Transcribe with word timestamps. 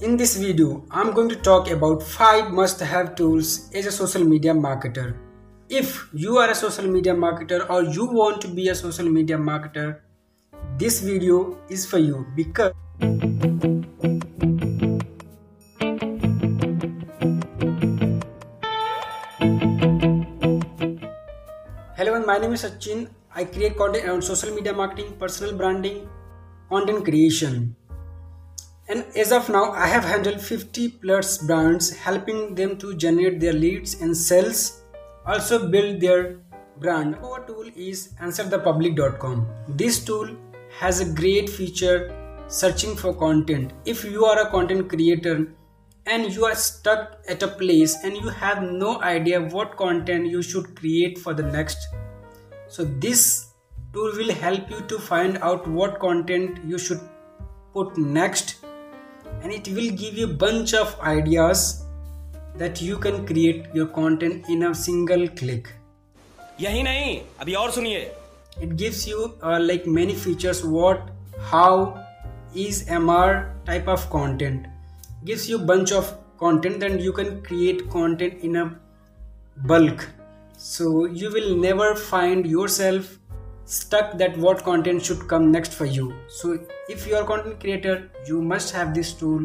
In 0.00 0.16
this 0.16 0.36
video, 0.36 0.84
I'm 0.92 1.12
going 1.12 1.28
to 1.28 1.34
talk 1.34 1.68
about 1.68 2.04
5 2.04 2.52
must-have 2.52 3.16
tools 3.16 3.68
as 3.74 3.84
a 3.84 3.90
social 3.90 4.22
media 4.22 4.54
marketer. 4.54 5.16
If 5.68 6.08
you 6.14 6.36
are 6.36 6.48
a 6.50 6.54
social 6.54 6.86
media 6.86 7.12
marketer 7.12 7.68
or 7.68 7.82
you 7.82 8.06
want 8.06 8.40
to 8.42 8.46
be 8.46 8.68
a 8.68 8.76
social 8.76 9.08
media 9.08 9.36
marketer, 9.36 9.98
this 10.78 11.00
video 11.00 11.58
is 11.68 11.84
for 11.84 11.98
you 11.98 12.24
because 12.36 12.72
Hello, 21.96 22.24
my 22.24 22.38
name 22.38 22.52
is 22.52 22.62
Sachin. 22.62 23.08
I 23.34 23.46
create 23.46 23.76
content 23.76 24.04
around 24.04 24.22
social 24.22 24.54
media 24.54 24.72
marketing, 24.72 25.16
personal 25.18 25.56
branding, 25.56 26.08
content 26.70 27.04
creation 27.04 27.74
and 28.88 29.04
as 29.16 29.32
of 29.32 29.48
now 29.48 29.70
i 29.72 29.86
have 29.86 30.04
handled 30.04 30.40
50 30.40 30.88
plus 31.04 31.38
brands 31.46 31.90
helping 31.94 32.54
them 32.54 32.76
to 32.78 32.94
generate 32.94 33.40
their 33.40 33.52
leads 33.52 34.00
and 34.00 34.16
sales 34.16 34.82
also 35.26 35.68
build 35.68 36.00
their 36.00 36.38
brand. 36.80 37.16
Our 37.16 37.44
tool 37.46 37.70
is 37.76 38.14
answerthepublic.com 38.20 39.46
this 39.68 40.04
tool 40.04 40.30
has 40.78 41.00
a 41.00 41.12
great 41.20 41.50
feature 41.50 42.14
searching 42.48 42.96
for 42.96 43.12
content. 43.14 43.72
If 43.84 44.04
you 44.04 44.24
are 44.24 44.40
a 44.46 44.50
content 44.50 44.88
creator 44.88 45.52
and 46.06 46.32
you 46.32 46.44
are 46.46 46.54
stuck 46.54 47.18
at 47.28 47.42
a 47.42 47.48
place 47.48 47.96
and 48.04 48.16
you 48.16 48.28
have 48.28 48.62
no 48.62 49.00
idea 49.02 49.40
what 49.40 49.76
content 49.76 50.26
you 50.26 50.40
should 50.40 50.74
create 50.76 51.18
for 51.18 51.34
the 51.34 51.42
next 51.42 51.76
so 52.66 52.84
this 52.84 53.48
tool 53.92 54.12
will 54.16 54.32
help 54.32 54.70
you 54.70 54.80
to 54.92 54.98
find 54.98 55.36
out 55.38 55.68
what 55.68 55.98
content 56.00 56.58
you 56.64 56.78
should 56.78 57.00
put 57.74 57.98
next 57.98 58.57
and 59.41 59.51
it 59.51 59.67
will 59.67 59.91
give 60.03 60.17
you 60.17 60.25
a 60.25 60.33
bunch 60.43 60.73
of 60.73 60.99
ideas 61.01 61.85
that 62.57 62.81
you 62.81 62.97
can 62.97 63.25
create 63.25 63.65
your 63.73 63.87
content 63.87 64.49
in 64.49 64.63
a 64.63 64.75
single 64.75 65.27
click 65.41 65.67
यही 66.61 66.83
नहीं 66.83 67.19
अभी 67.41 67.53
और 67.61 67.71
सुनिए 67.71 68.11
it 68.61 68.75
gives 68.79 69.07
you 69.09 69.19
uh, 69.41 69.59
like 69.59 69.85
many 69.99 70.15
features 70.23 70.63
what 70.63 71.07
how 71.51 71.71
is 72.63 72.81
mr 72.97 73.29
type 73.69 73.87
of 73.93 74.03
content 74.09 74.67
gives 75.29 75.49
you 75.49 75.57
bunch 75.71 75.93
of 75.99 76.11
content 76.43 76.83
and 76.83 77.01
you 77.01 77.13
can 77.19 77.31
create 77.47 77.81
content 77.95 78.43
in 78.49 78.55
a 78.63 78.65
bulk 79.71 80.05
so 80.57 81.05
you 81.05 81.31
will 81.37 81.55
never 81.63 81.95
find 81.95 82.45
yourself 82.45 83.17
stuck 83.68 84.16
that 84.16 84.36
what 84.38 84.62
content 84.64 85.04
should 85.04 85.28
come 85.28 85.50
next 85.52 85.74
for 85.74 85.84
you. 85.84 86.14
So 86.28 86.58
if 86.88 87.06
you 87.06 87.16
are 87.16 87.24
content 87.24 87.60
creator 87.60 88.10
you 88.26 88.40
must 88.40 88.72
have 88.72 88.94
this 88.94 89.12
tool 89.12 89.44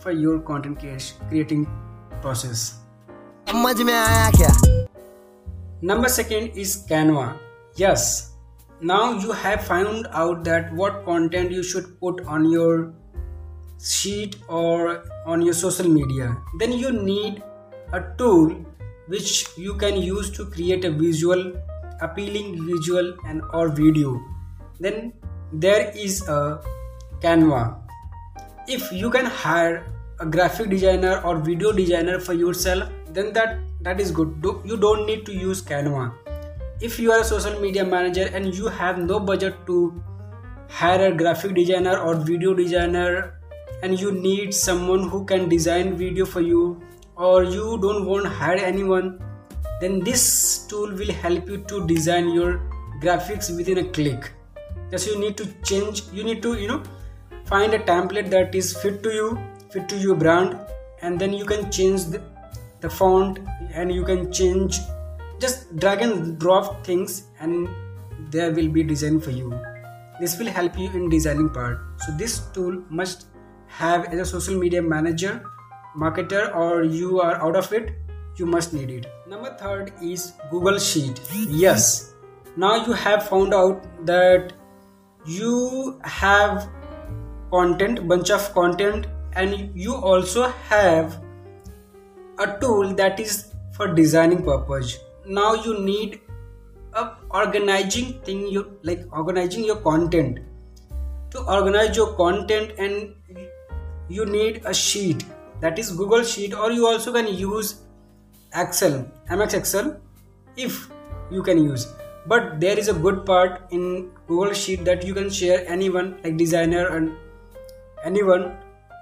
for 0.00 0.10
your 0.10 0.40
content 0.40 0.80
creating 1.28 1.68
process. 2.20 2.80
number 5.80 6.08
second 6.08 6.56
is 6.56 6.84
canva. 6.90 7.38
Yes. 7.76 8.32
Now 8.80 9.12
you 9.12 9.30
have 9.30 9.64
found 9.64 10.08
out 10.10 10.42
that 10.44 10.72
what 10.72 11.04
content 11.04 11.52
you 11.52 11.62
should 11.62 12.00
put 12.00 12.24
on 12.26 12.50
your 12.50 12.92
sheet 13.80 14.36
or 14.48 15.04
on 15.24 15.40
your 15.40 15.54
social 15.54 15.88
media. 15.88 16.36
Then 16.58 16.72
you 16.72 16.90
need 16.90 17.44
a 17.92 18.02
tool 18.18 18.56
which 19.06 19.46
you 19.56 19.74
can 19.74 20.02
use 20.02 20.30
to 20.30 20.46
create 20.46 20.84
a 20.84 20.90
visual 20.90 21.52
appealing 22.02 22.66
visual 22.66 23.14
and 23.26 23.42
or 23.52 23.68
video. 23.68 24.20
Then 24.78 25.12
there 25.52 25.90
is 25.96 26.26
a 26.28 26.60
canva. 27.20 27.76
If 28.68 28.92
you 28.92 29.10
can 29.10 29.26
hire 29.26 29.86
a 30.20 30.26
graphic 30.26 30.70
designer 30.70 31.20
or 31.24 31.38
video 31.38 31.72
designer 31.72 32.20
for 32.20 32.34
yourself 32.34 32.88
then 33.12 33.32
that 33.32 33.58
that 33.82 34.00
is 34.00 34.10
good. 34.10 34.44
You 34.64 34.76
don't 34.76 35.06
need 35.06 35.26
to 35.26 35.32
use 35.32 35.62
canva. 35.62 36.12
If 36.80 36.98
you 36.98 37.12
are 37.12 37.20
a 37.20 37.24
social 37.24 37.60
media 37.60 37.84
manager 37.84 38.28
and 38.32 38.54
you 38.54 38.68
have 38.68 38.98
no 38.98 39.20
budget 39.20 39.54
to 39.66 40.02
hire 40.68 41.06
a 41.06 41.16
graphic 41.16 41.54
designer 41.54 41.98
or 41.98 42.14
video 42.14 42.54
designer 42.54 43.34
and 43.82 43.98
you 44.00 44.12
need 44.12 44.54
someone 44.54 45.08
who 45.08 45.24
can 45.24 45.48
design 45.48 45.96
video 45.96 46.24
for 46.24 46.40
you 46.40 46.80
or 47.16 47.42
you 47.44 47.78
don't 47.82 48.06
want 48.06 48.24
to 48.24 48.30
hire 48.30 48.56
anyone 48.56 49.18
then 49.80 50.00
this 50.00 50.66
tool 50.68 50.92
will 50.92 51.12
help 51.12 51.48
you 51.48 51.58
to 51.72 51.86
design 51.86 52.28
your 52.30 52.60
graphics 53.02 53.54
within 53.56 53.78
a 53.78 53.84
click. 53.84 54.30
Just 54.90 55.06
you 55.06 55.18
need 55.18 55.36
to 55.38 55.46
change 55.62 56.02
you 56.12 56.24
need 56.24 56.42
to 56.42 56.54
you 56.54 56.68
know 56.68 56.82
find 57.44 57.74
a 57.74 57.78
template 57.78 58.30
that 58.30 58.54
is 58.54 58.76
fit 58.82 59.02
to 59.02 59.10
you 59.10 59.38
fit 59.70 59.88
to 59.88 59.96
your 59.96 60.14
brand 60.14 60.58
and 61.02 61.18
then 61.18 61.32
you 61.32 61.44
can 61.44 61.70
change 61.70 62.04
the, 62.06 62.22
the 62.80 62.90
font 62.90 63.38
and 63.72 63.92
you 63.92 64.04
can 64.04 64.32
change 64.32 64.78
just 65.38 65.74
drag 65.76 66.02
and 66.02 66.38
drop 66.38 66.84
things 66.84 67.24
and 67.40 67.68
there 68.30 68.52
will 68.52 68.68
be 68.68 68.82
design 68.82 69.20
for 69.20 69.30
you. 69.30 69.58
This 70.20 70.38
will 70.38 70.48
help 70.48 70.78
you 70.78 70.90
in 70.90 71.08
designing 71.08 71.48
part. 71.48 71.78
So 72.00 72.12
this 72.12 72.40
tool 72.52 72.82
must 72.90 73.26
have 73.68 74.12
as 74.12 74.20
a 74.20 74.26
social 74.26 74.58
media 74.58 74.82
manager 74.82 75.42
marketer 75.96 76.54
or 76.54 76.82
you 76.82 77.20
are 77.20 77.36
out 77.36 77.56
of 77.56 77.72
it 77.72 77.94
you 78.36 78.46
must 78.46 78.72
need 78.72 78.90
it. 78.90 79.06
Number 79.26 79.56
third 79.56 79.92
is 80.02 80.32
google 80.50 80.78
sheet. 80.78 81.20
Yes. 81.48 82.14
Now 82.56 82.86
you 82.86 82.92
have 82.92 83.28
found 83.28 83.54
out 83.54 83.84
that 84.06 84.52
you 85.26 86.00
have 86.04 86.68
content 87.50 88.06
bunch 88.08 88.30
of 88.30 88.52
content 88.54 89.06
and 89.34 89.70
you 89.74 89.94
also 89.94 90.48
have 90.68 91.20
a 92.38 92.58
tool 92.60 92.94
that 92.94 93.20
is 93.20 93.52
for 93.72 93.94
designing 93.94 94.42
purpose. 94.42 94.98
Now 95.26 95.54
you 95.54 95.80
need 95.80 96.20
a 96.94 97.10
organizing 97.30 98.20
thing 98.22 98.48
you 98.48 98.78
like 98.82 99.06
organizing 99.12 99.64
your 99.64 99.76
content. 99.76 100.40
To 101.30 101.40
organize 101.42 101.96
your 101.96 102.14
content 102.14 102.72
and 102.78 103.14
you 104.08 104.26
need 104.26 104.62
a 104.64 104.74
sheet. 104.74 105.24
That 105.60 105.78
is 105.78 105.92
google 105.92 106.24
sheet 106.24 106.54
or 106.54 106.72
you 106.72 106.86
also 106.86 107.12
can 107.12 107.28
use 107.28 107.82
excel 108.54 109.06
ms 109.30 109.54
excel 109.54 109.96
if 110.56 110.88
you 111.30 111.42
can 111.42 111.62
use. 111.62 111.92
But 112.26 112.60
there 112.60 112.78
is 112.78 112.88
a 112.88 112.92
good 112.92 113.24
part 113.24 113.62
in 113.70 114.10
google 114.26 114.52
sheet 114.52 114.84
that 114.84 115.04
you 115.04 115.14
can 115.14 115.30
share 115.30 115.64
anyone 115.68 116.18
like 116.24 116.36
designer 116.36 116.88
and 116.96 117.12
anyone 118.04 118.56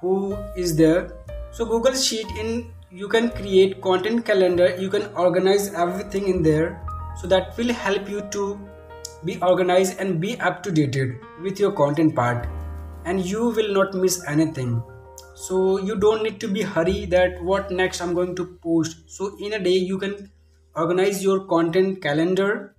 who 0.00 0.36
is 0.56 0.76
there. 0.76 1.12
So 1.52 1.64
google 1.64 1.94
sheet 1.94 2.26
in 2.38 2.72
you 2.90 3.08
can 3.08 3.30
create 3.30 3.80
content 3.82 4.24
calendar 4.24 4.74
you 4.76 4.88
can 4.88 5.06
organize 5.14 5.72
everything 5.74 6.28
in 6.28 6.42
there. 6.42 6.80
So 7.20 7.26
that 7.28 7.56
will 7.56 7.72
help 7.72 8.08
you 8.08 8.22
to 8.32 8.58
be 9.24 9.38
organized 9.40 10.00
and 10.00 10.20
be 10.20 10.38
up 10.40 10.62
to 10.64 10.72
dated 10.72 11.20
with 11.42 11.60
your 11.60 11.72
content 11.72 12.14
part. 12.14 12.46
And 13.04 13.24
you 13.24 13.50
will 13.50 13.72
not 13.72 13.94
miss 13.94 14.26
anything 14.26 14.82
so 15.34 15.78
you 15.78 15.96
don't 15.96 16.22
need 16.22 16.38
to 16.40 16.48
be 16.48 16.62
hurry 16.62 17.06
that 17.06 17.42
what 17.42 17.70
next 17.70 18.00
i'm 18.00 18.14
going 18.14 18.36
to 18.36 18.46
post. 18.62 19.10
So 19.10 19.36
in 19.40 19.52
a 19.52 19.58
day 19.58 19.76
you 19.76 19.98
can 19.98 20.30
organize 20.76 21.22
your 21.22 21.46
content 21.46 22.00
calendar 22.00 22.76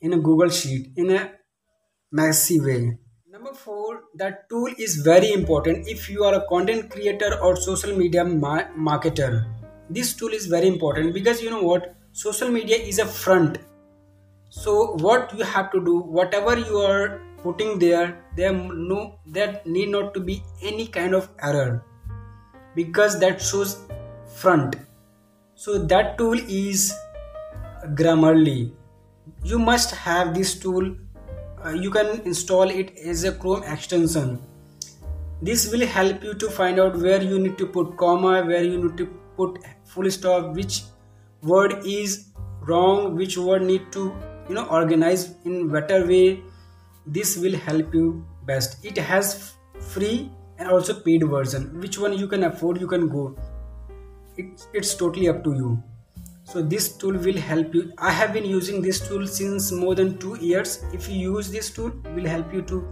in 0.00 0.12
a 0.12 0.18
google 0.18 0.48
sheet 0.48 0.92
in 0.96 1.10
a 1.10 1.32
messy 2.12 2.60
way. 2.60 2.96
Number 3.28 3.52
four 3.52 4.04
that 4.14 4.48
tool 4.48 4.68
is 4.78 4.96
very 4.98 5.32
important 5.32 5.88
if 5.88 6.08
you 6.08 6.22
are 6.22 6.34
a 6.34 6.46
content 6.48 6.90
creator 6.90 7.38
or 7.42 7.56
social 7.56 7.96
media 7.96 8.24
ma- 8.24 8.68
marketer. 8.78 9.44
This 9.90 10.14
tool 10.14 10.28
is 10.28 10.46
very 10.46 10.68
important 10.68 11.12
because 11.12 11.42
you 11.42 11.50
know 11.50 11.62
what? 11.62 11.96
Social 12.12 12.48
media 12.48 12.76
is 12.76 12.98
a 13.00 13.04
front. 13.04 13.58
So 14.48 14.96
what 14.98 15.36
you 15.36 15.44
have 15.44 15.72
to 15.72 15.84
do 15.84 15.98
whatever 15.98 16.56
you 16.56 16.78
are 16.78 17.20
putting 17.42 17.78
there 17.80 18.24
there 18.36 18.52
no 18.52 19.18
there 19.26 19.60
need 19.66 19.88
not 19.88 20.14
to 20.14 20.20
be 20.20 20.42
any 20.62 20.86
kind 20.86 21.14
of 21.14 21.28
error 21.42 21.84
because 22.76 23.18
that 23.20 23.40
shows 23.40 23.76
front. 24.36 24.76
So 25.54 25.78
that 25.78 26.18
tool 26.18 26.38
is 26.48 26.92
grammarly. 28.00 28.72
You 29.42 29.58
must 29.58 29.94
have 29.94 30.34
this 30.34 30.58
tool. 30.58 30.94
Uh, 31.64 31.70
you 31.70 31.90
can 31.90 32.20
install 32.24 32.68
it 32.68 32.96
as 32.98 33.24
a 33.24 33.32
chrome 33.32 33.62
extension. 33.62 34.38
This 35.42 35.70
will 35.72 35.86
help 35.86 36.22
you 36.22 36.34
to 36.34 36.50
find 36.50 36.78
out 36.78 36.96
where 36.96 37.22
you 37.22 37.38
need 37.38 37.58
to 37.58 37.66
put 37.66 37.96
comma 37.96 38.44
where 38.44 38.62
you 38.62 38.78
need 38.82 38.96
to 38.98 39.06
put 39.36 39.58
full 39.84 40.10
stop 40.10 40.54
which 40.54 40.82
word 41.42 41.74
is 41.84 42.28
wrong 42.62 43.14
which 43.16 43.36
word 43.36 43.62
need 43.62 43.90
to 43.92 44.04
you 44.48 44.54
know 44.54 44.66
organize 44.66 45.34
in 45.44 45.68
better 45.68 46.06
way. 46.06 46.40
This 47.06 47.36
will 47.36 47.56
help 47.56 47.94
you 47.94 48.24
best. 48.46 48.84
It 48.84 48.98
has 48.98 49.54
free 49.92 50.30
and 50.58 50.68
also 50.68 50.94
paid 51.00 51.22
version. 51.28 51.80
Which 51.80 51.98
one 51.98 52.12
you 52.12 52.28
can 52.28 52.44
afford 52.44 52.80
you 52.80 52.86
can 52.86 53.08
go. 53.08 53.36
It's, 54.36 54.68
it's 54.72 54.94
totally 54.94 55.28
up 55.28 55.42
to 55.44 55.54
you. 55.54 55.82
So 56.44 56.62
this 56.62 56.96
tool 56.96 57.14
will 57.18 57.36
help 57.36 57.74
you. 57.74 57.92
I 57.98 58.12
have 58.12 58.32
been 58.32 58.44
using 58.44 58.80
this 58.80 59.06
tool 59.06 59.26
since 59.26 59.72
more 59.72 59.94
than 59.96 60.16
two 60.18 60.36
years. 60.40 60.84
If 60.92 61.08
you 61.08 61.32
use 61.32 61.50
this 61.50 61.70
tool 61.70 61.92
will 62.14 62.26
help 62.26 62.54
you 62.54 62.62
to 62.62 62.86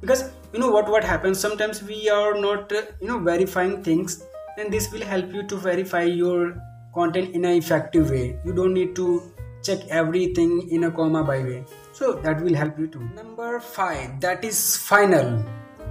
because 0.00 0.30
you 0.52 0.58
know 0.58 0.70
what 0.70 0.88
what 0.88 1.04
happens? 1.04 1.38
Sometimes 1.38 1.82
we 1.82 2.08
are 2.08 2.34
not 2.40 2.72
uh, 2.72 2.82
you 3.00 3.08
know 3.08 3.18
verifying 3.18 3.82
things. 3.82 4.24
And 4.56 4.72
this 4.72 4.90
will 4.92 5.04
help 5.04 5.32
you 5.34 5.42
to 5.48 5.56
verify 5.56 6.02
your 6.04 6.56
content 6.94 7.34
in 7.34 7.44
an 7.44 7.52
effective 7.52 8.10
way. 8.10 8.38
You 8.44 8.52
don't 8.54 8.72
need 8.72 8.94
to 8.96 9.22
check 9.62 9.80
everything 9.88 10.68
in 10.70 10.84
a 10.84 10.90
comma 10.90 11.24
by 11.24 11.42
way. 11.42 11.64
So 11.92 12.12
that 12.22 12.40
will 12.40 12.54
help 12.54 12.78
you 12.78 12.86
too. 12.86 13.08
Number 13.14 13.60
five 13.60 14.20
that 14.20 14.44
is 14.44 14.76
final. 14.76 15.44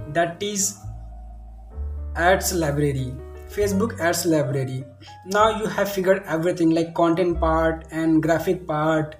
That 0.08 0.42
is 0.42 0.78
ads 2.16 2.52
library 2.54 3.12
facebook 3.54 3.98
ads 4.00 4.26
library. 4.26 4.84
Now 5.26 5.58
you 5.58 5.66
have 5.66 5.92
figured 5.92 6.22
everything 6.26 6.70
like 6.70 6.94
content 6.94 7.38
part 7.40 7.86
and 7.90 8.22
graphic 8.22 8.66
part 8.66 9.16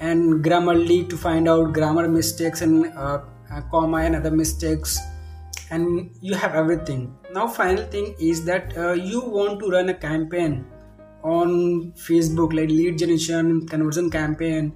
and 0.00 0.44
grammarly 0.44 1.08
to 1.08 1.16
find 1.16 1.48
out 1.48 1.72
grammar 1.72 2.08
mistakes 2.08 2.62
and 2.62 2.86
uh, 2.96 3.20
comma 3.70 3.98
and 3.98 4.16
other 4.16 4.30
mistakes. 4.30 4.98
And 5.70 6.10
you 6.20 6.34
have 6.34 6.54
everything. 6.54 7.16
Now 7.32 7.46
final 7.46 7.84
thing 7.84 8.16
is 8.18 8.44
that 8.44 8.76
uh, 8.76 8.92
you 8.92 9.20
want 9.20 9.60
to 9.60 9.70
run 9.70 9.88
a 9.88 9.94
campaign 9.94 10.64
on 11.22 11.92
facebook 11.92 12.54
like 12.54 12.70
lead 12.70 12.98
generation 12.98 13.66
conversion 13.68 14.10
campaign 14.10 14.72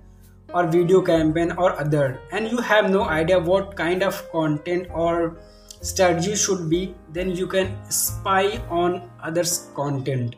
or 0.52 0.66
video 0.66 1.02
campaign 1.02 1.50
or 1.52 1.72
other. 1.80 2.20
And 2.30 2.48
you 2.48 2.58
have 2.58 2.90
no 2.90 3.04
idea 3.04 3.40
what 3.40 3.76
kind 3.76 4.02
of 4.04 4.30
content 4.30 4.86
or 4.92 5.38
strategy 5.92 6.34
should 6.34 6.68
be 6.70 6.94
then 7.18 7.30
you 7.42 7.46
can 7.46 7.76
spy 7.90 8.46
on 8.68 9.02
others 9.22 9.70
content. 9.76 10.36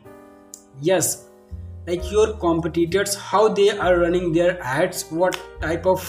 Yes 0.81 1.23
like 1.87 2.11
your 2.11 2.33
competitors 2.43 3.15
how 3.15 3.47
they 3.47 3.69
are 3.69 3.97
running 3.99 4.33
their 4.33 4.61
ads 4.61 5.03
what 5.09 5.39
type 5.61 5.85
of 5.85 6.07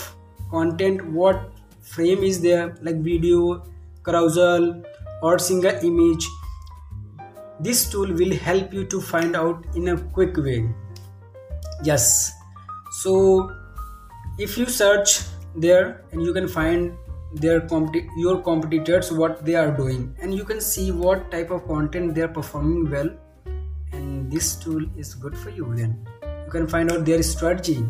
content 0.51 1.05
what 1.19 1.53
frame 1.81 2.25
is 2.29 2.41
there 2.47 2.65
like 2.83 2.97
video 2.97 3.63
carousel 4.05 4.83
or 5.23 5.39
single 5.39 5.79
image. 5.91 6.27
This 7.61 7.89
tool 7.91 8.13
will 8.13 8.35
help 8.37 8.73
you 8.73 8.85
to 8.87 9.01
find 9.01 9.37
out 9.37 9.65
in 9.75 9.89
a 9.89 9.97
quick 9.97 10.37
way. 10.37 10.69
Yes. 11.83 12.33
So 13.01 13.53
if 14.39 14.57
you 14.57 14.67
search 14.67 15.21
there 15.57 16.05
and 16.13 16.23
you 16.23 16.33
can 16.33 16.49
find 16.49 16.97
their 17.33 17.61
compet- 17.61 18.09
your 18.17 18.41
competitors 18.41 19.13
what 19.13 19.45
they 19.45 19.55
are 19.55 19.71
doing. 19.71 20.15
And 20.21 20.35
you 20.35 20.45
can 20.45 20.61
see 20.61 20.91
what 20.93 21.31
type 21.31 21.51
of 21.51 21.67
content 21.67 22.15
they 22.15 22.23
are 22.23 22.29
performing 22.29 22.91
well. 22.91 23.11
And 23.93 24.31
this 24.31 24.57
tool 24.57 24.85
is 24.97 25.15
good 25.15 25.37
for 25.37 25.51
you 25.51 25.75
then. 25.75 26.07
You 26.23 26.51
can 26.51 26.67
find 26.67 26.91
out 26.91 27.05
their 27.05 27.23
strategy. 27.23 27.87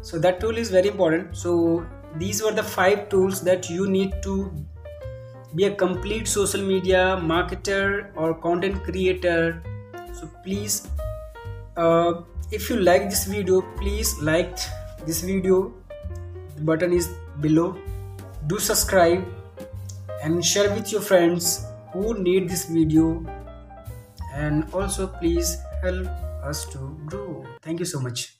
So 0.00 0.18
that 0.18 0.40
tool 0.40 0.56
is 0.56 0.70
very 0.70 0.88
important. 0.88 1.36
So 1.36 1.86
these 2.16 2.42
were 2.42 2.52
the 2.52 2.62
five 2.62 3.08
tools 3.08 3.40
that 3.42 3.70
you 3.70 3.88
need 3.88 4.22
to 4.22 4.52
be 5.54 5.64
a 5.64 5.74
complete 5.74 6.26
social 6.26 6.62
media 6.62 7.20
marketer 7.22 8.10
or 8.16 8.34
content 8.34 8.82
creator. 8.82 9.62
So 10.12 10.28
please 10.44 10.88
uh, 11.76 12.22
if 12.50 12.70
you 12.70 12.76
like 12.80 13.10
this 13.10 13.24
video 13.26 13.60
please 13.76 14.18
like 14.20 14.58
this 15.06 15.20
video. 15.20 15.72
The 16.56 16.62
button 16.62 16.92
is 16.92 17.08
below 17.40 17.76
do 18.46 18.58
subscribe 18.58 19.24
and 20.22 20.44
share 20.44 20.72
with 20.74 20.92
your 20.92 21.00
friends 21.00 21.66
who 21.92 22.18
need 22.22 22.48
this 22.48 22.66
video. 22.66 23.24
And 24.34 24.64
also 24.72 25.06
please 25.06 25.58
help 25.82 26.06
us 26.44 26.64
to 26.72 26.98
grow. 27.06 27.44
Thank 27.62 27.80
you 27.80 27.86
so 27.86 28.00
much 28.00 28.36